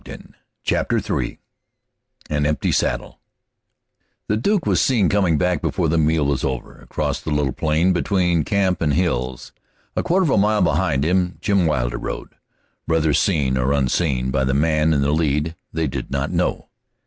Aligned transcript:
]CHAPTER 0.63 0.97
III 0.97 1.37
AN 2.27 2.47
EMPTY 2.47 2.71
SADDLE 2.71 3.19
The 4.27 4.35
Duke 4.37 4.65
was 4.65 4.81
seen 4.81 5.09
coming 5.09 5.37
back 5.37 5.61
before 5.61 5.89
the 5.89 5.99
meal 5.99 6.25
was 6.25 6.43
over, 6.43 6.79
across 6.79 7.21
the 7.21 7.29
little 7.29 7.51
plain 7.53 7.93
between 7.93 8.43
camp 8.43 8.81
and 8.81 8.93
hills. 8.95 9.51
A 9.95 10.01
quarter 10.01 10.23
of 10.23 10.31
a 10.31 10.37
mile 10.39 10.63
behind 10.63 11.05
him 11.05 11.37
Jim 11.39 11.67
Wilder 11.67 11.99
rode, 11.99 12.29
whether 12.87 13.13
seen 13.13 13.59
or 13.59 13.73
unseen 13.73 14.31
by 14.31 14.43
the 14.43 14.55
man 14.55 14.91
in 14.91 15.01
the 15.01 15.11
lead 15.13 15.55
they 15.71 15.85
did 15.85 16.09
not 16.09 16.31
know. 16.31 16.69